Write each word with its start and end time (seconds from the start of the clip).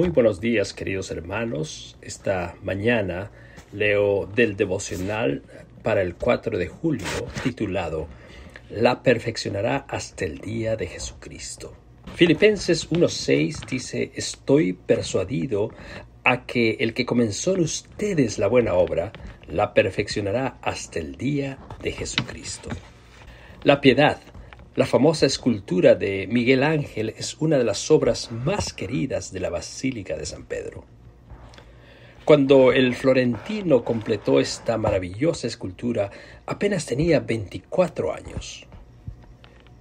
Muy 0.00 0.08
buenos 0.08 0.40
días 0.40 0.72
queridos 0.72 1.10
hermanos. 1.10 1.98
Esta 2.00 2.56
mañana 2.62 3.30
leo 3.70 4.24
del 4.24 4.56
devocional 4.56 5.42
para 5.82 6.00
el 6.00 6.14
4 6.14 6.56
de 6.56 6.68
julio 6.68 7.06
titulado 7.42 8.08
La 8.70 9.02
perfeccionará 9.02 9.84
hasta 9.86 10.24
el 10.24 10.38
día 10.38 10.74
de 10.76 10.86
Jesucristo. 10.86 11.74
Filipenses 12.14 12.90
1.6 12.90 13.66
dice, 13.68 14.10
estoy 14.14 14.72
persuadido 14.72 15.68
a 16.24 16.46
que 16.46 16.78
el 16.80 16.94
que 16.94 17.04
comenzó 17.04 17.52
en 17.56 17.60
ustedes 17.60 18.38
la 18.38 18.46
buena 18.46 18.72
obra, 18.72 19.12
la 19.48 19.74
perfeccionará 19.74 20.56
hasta 20.62 20.98
el 20.98 21.16
día 21.16 21.58
de 21.82 21.92
Jesucristo. 21.92 22.70
La 23.64 23.82
piedad, 23.82 24.18
la 24.80 24.86
famosa 24.86 25.26
escultura 25.26 25.94
de 25.94 26.26
Miguel 26.26 26.62
Ángel, 26.62 27.12
es 27.18 27.36
una 27.38 27.58
de 27.58 27.64
las 27.64 27.90
obras 27.90 28.32
más 28.32 28.72
queridas 28.72 29.30
de 29.30 29.38
la 29.38 29.50
Basílica 29.50 30.16
de 30.16 30.24
San 30.24 30.46
Pedro. 30.46 30.86
Cuando 32.24 32.72
el 32.72 32.94
florentino 32.94 33.84
completó 33.84 34.40
esta 34.40 34.78
maravillosa 34.78 35.48
escultura, 35.48 36.10
apenas 36.46 36.86
tenía 36.86 37.20
24 37.20 38.14
años. 38.14 38.66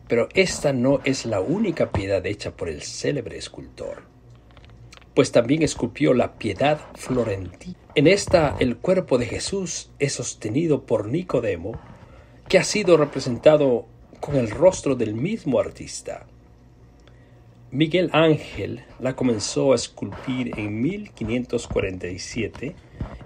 Pero 0.09 0.27
esta 0.33 0.73
no 0.73 0.99
es 1.05 1.25
la 1.25 1.39
única 1.39 1.93
piedad 1.93 2.25
hecha 2.25 2.51
por 2.51 2.67
el 2.67 2.81
célebre 2.81 3.37
escultor, 3.37 4.03
pues 5.13 5.31
también 5.31 5.63
esculpió 5.63 6.13
la 6.13 6.33
piedad 6.33 6.77
florentina. 6.95 7.77
En 7.95 8.05
esta 8.05 8.57
el 8.59 8.75
cuerpo 8.75 9.17
de 9.17 9.27
Jesús 9.27 9.91
es 9.97 10.11
sostenido 10.11 10.83
por 10.85 11.07
Nicodemo, 11.07 11.79
que 12.49 12.57
ha 12.57 12.65
sido 12.65 12.97
representado 12.97 13.87
con 14.19 14.35
el 14.35 14.49
rostro 14.49 14.95
del 14.95 15.13
mismo 15.13 15.59
artista. 15.59 16.25
Miguel 17.71 18.09
Ángel 18.13 18.83
la 18.99 19.15
comenzó 19.15 19.73
a 19.73 19.75
esculpir 19.75 20.57
en 20.57 20.81
1547 20.81 22.75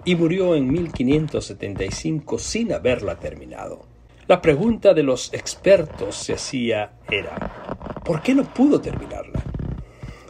y 0.04 0.14
murió 0.16 0.54
en 0.54 0.70
1575 0.70 2.38
sin 2.38 2.72
haberla 2.72 3.18
terminado. 3.18 3.86
La 4.26 4.42
pregunta 4.42 4.92
de 4.94 5.02
los 5.02 5.32
expertos 5.32 6.16
se 6.16 6.34
hacía 6.34 6.92
era, 7.10 7.34
¿por 8.04 8.22
qué 8.22 8.34
no 8.34 8.44
pudo 8.44 8.80
terminarla? 8.80 9.42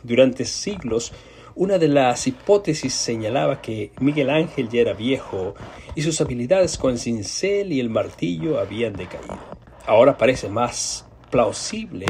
Durante 0.03 0.45
siglos, 0.45 1.13
una 1.57 1.79
de 1.79 1.89
las 1.89 2.27
hipótesis 2.27 2.95
señalaba 2.95 3.63
que 3.63 3.93
Miguel 4.01 4.31
Ángel 4.31 4.69
ya 4.69 4.81
era 4.81 4.93
viejo 4.93 5.55
y 5.95 6.03
sus 6.03 6.21
habilidades 6.21 6.79
con 6.79 6.93
el 6.93 6.99
cincel 6.99 7.73
y 7.73 7.81
el 7.81 7.91
martillo 7.91 8.59
habían 8.59 8.95
decaído. 8.95 9.39
Ahora 9.87 10.17
parece 10.17 10.49
más 10.49 11.07
plausible 11.31 12.07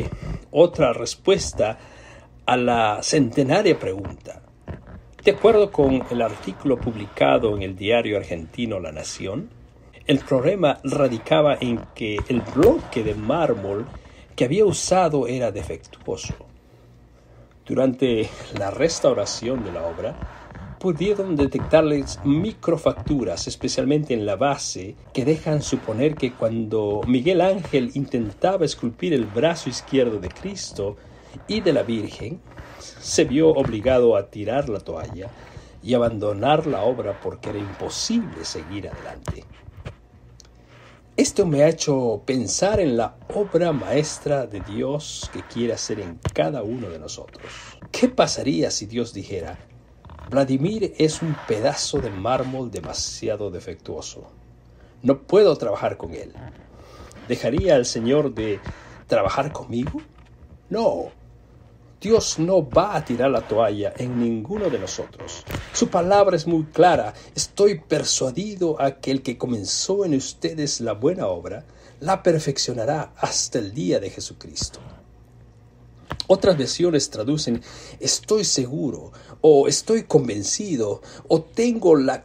otra 0.50 0.92
respuesta 0.92 1.78
a 2.46 2.56
la 2.56 3.02
centenaria 3.02 3.78
pregunta. 3.78 4.42
De 5.24 5.30
acuerdo 5.32 5.72
con 5.72 6.04
el 6.10 6.22
artículo 6.22 6.78
publicado 6.78 7.56
en 7.56 7.62
el 7.62 7.74
diario 7.74 8.18
argentino 8.18 8.78
La 8.78 8.92
Nación, 8.92 9.50
el 10.06 10.18
problema 10.18 10.78
radicaba 10.84 11.56
en 11.60 11.80
que 11.94 12.18
el 12.28 12.42
bloque 12.42 13.02
de 13.02 13.14
mármol 13.14 13.86
que 14.36 14.44
había 14.44 14.66
usado 14.66 15.26
era 15.26 15.50
defectuoso. 15.50 16.34
Durante 17.64 18.28
la 18.58 18.70
restauración 18.70 19.64
de 19.64 19.72
la 19.72 19.86
obra, 19.86 20.43
pudieron 20.84 21.34
detectarles 21.34 22.18
microfacturas, 22.24 23.48
especialmente 23.48 24.12
en 24.12 24.26
la 24.26 24.36
base, 24.36 24.96
que 25.14 25.24
dejan 25.24 25.62
suponer 25.62 26.14
que 26.14 26.34
cuando 26.34 27.00
Miguel 27.06 27.40
Ángel 27.40 27.90
intentaba 27.94 28.66
esculpir 28.66 29.14
el 29.14 29.24
brazo 29.24 29.70
izquierdo 29.70 30.18
de 30.18 30.28
Cristo 30.28 30.98
y 31.48 31.62
de 31.62 31.72
la 31.72 31.84
Virgen, 31.84 32.38
se 32.78 33.24
vio 33.24 33.48
obligado 33.48 34.14
a 34.14 34.26
tirar 34.28 34.68
la 34.68 34.78
toalla 34.78 35.30
y 35.82 35.94
abandonar 35.94 36.66
la 36.66 36.82
obra 36.82 37.18
porque 37.18 37.48
era 37.48 37.60
imposible 37.60 38.44
seguir 38.44 38.90
adelante. 38.90 39.42
Esto 41.16 41.46
me 41.46 41.62
ha 41.62 41.68
hecho 41.70 42.24
pensar 42.26 42.78
en 42.78 42.98
la 42.98 43.16
obra 43.32 43.72
maestra 43.72 44.46
de 44.46 44.60
Dios 44.60 45.30
que 45.32 45.40
quiere 45.44 45.72
hacer 45.72 46.00
en 46.00 46.20
cada 46.34 46.62
uno 46.62 46.90
de 46.90 46.98
nosotros. 46.98 47.50
¿Qué 47.90 48.08
pasaría 48.08 48.70
si 48.70 48.84
Dios 48.84 49.14
dijera, 49.14 49.56
Vladimir 50.30 50.94
es 50.98 51.22
un 51.22 51.36
pedazo 51.46 51.98
de 51.98 52.10
mármol 52.10 52.70
demasiado 52.70 53.50
defectuoso? 53.50 54.26
No 55.02 55.18
puedo 55.18 55.56
trabajar 55.56 55.96
con 55.96 56.14
él. 56.14 56.32
¿Dejaría 57.28 57.76
el 57.76 57.84
Señor 57.84 58.34
de 58.34 58.58
trabajar 59.06 59.52
conmigo? 59.52 60.00
No, 60.70 61.10
Dios 62.00 62.38
no 62.38 62.68
va 62.68 62.96
a 62.96 63.04
tirar 63.04 63.30
la 63.30 63.40
toalla 63.40 63.94
en 63.96 64.18
ninguno 64.18 64.68
de 64.70 64.78
nosotros. 64.78 65.44
Su 65.72 65.88
palabra 65.88 66.36
es 66.36 66.46
muy 66.46 66.64
clara. 66.64 67.14
Estoy 67.34 67.78
persuadido 67.80 68.80
a 68.80 69.00
que 69.00 69.10
el 69.10 69.22
que 69.22 69.38
comenzó 69.38 70.04
en 70.04 70.14
ustedes 70.14 70.80
la 70.80 70.92
buena 70.92 71.28
obra, 71.28 71.64
la 72.00 72.22
perfeccionará 72.22 73.12
hasta 73.16 73.58
el 73.58 73.72
día 73.72 74.00
de 74.00 74.10
Jesucristo. 74.10 74.80
Otras 76.26 76.56
versiones 76.56 77.10
traducen 77.10 77.62
estoy 78.00 78.44
seguro 78.44 79.12
o 79.42 79.68
estoy 79.68 80.04
convencido 80.04 81.02
o 81.28 81.42
tengo 81.42 81.96
la 81.96 82.24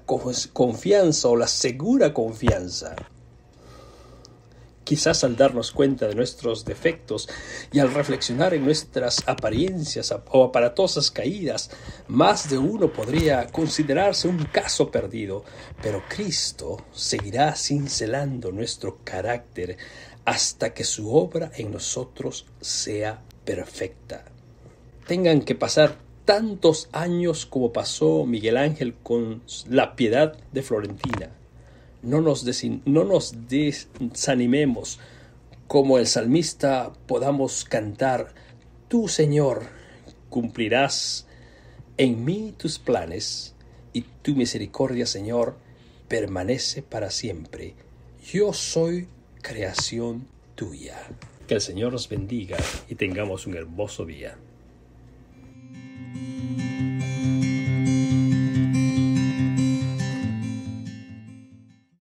confianza 0.53 1.27
o 1.27 1.35
la 1.35 1.47
segura 1.47 2.13
confianza. 2.13 2.95
Quizás 4.85 5.23
al 5.25 5.35
darnos 5.35 5.71
cuenta 5.71 6.07
de 6.07 6.15
nuestros 6.15 6.63
defectos 6.63 7.27
y 7.73 7.79
al 7.79 7.93
reflexionar 7.93 8.53
en 8.53 8.63
nuestras 8.63 9.21
apariencias 9.27 10.15
o 10.31 10.45
aparatosas 10.45 11.11
caídas, 11.11 11.69
más 12.07 12.49
de 12.49 12.57
uno 12.57 12.91
podría 12.91 13.47
considerarse 13.47 14.29
un 14.29 14.45
caso 14.45 14.89
perdido, 14.89 15.43
pero 15.83 16.01
Cristo 16.07 16.77
seguirá 16.91 17.53
cincelando 17.53 18.51
nuestro 18.51 18.99
carácter 19.03 19.77
hasta 20.25 20.73
que 20.73 20.85
su 20.85 21.13
obra 21.13 21.51
en 21.55 21.71
nosotros 21.71 22.47
sea 22.59 23.21
perfecta. 23.55 24.25
Tengan 25.07 25.41
que 25.41 25.55
pasar 25.55 25.97
tantos 26.25 26.89
años 26.91 27.45
como 27.45 27.73
pasó 27.73 28.25
Miguel 28.25 28.57
Ángel 28.57 28.93
con 28.93 29.41
la 29.67 29.95
piedad 29.95 30.37
de 30.51 30.61
Florentina 30.61 31.31
no 32.01 32.21
nos, 32.21 32.45
no 32.85 33.03
nos 33.03 33.35
desanimemos, 33.47 34.99
como 35.67 35.97
el 35.97 36.07
salmista 36.07 36.93
podamos 37.07 37.63
cantar, 37.65 38.33
tú 38.87 39.07
Señor 39.07 39.67
cumplirás 40.29 41.27
en 41.97 42.23
mí 42.23 42.53
tus 42.57 42.79
planes 42.79 43.55
y 43.93 44.01
tu 44.01 44.35
misericordia 44.35 45.05
Señor 45.05 45.57
permanece 46.07 46.81
para 46.81 47.11
siempre. 47.11 47.75
Yo 48.31 48.53
soy 48.53 49.07
creación 49.41 50.27
tuya. 50.55 50.97
Que 51.49 51.55
el 51.55 51.61
Señor 51.61 51.93
nos 51.93 52.07
bendiga 52.07 52.57
y 52.89 52.93
tengamos 52.93 53.47
un 53.47 53.55
hermoso 53.55 54.05
día. 54.05 54.37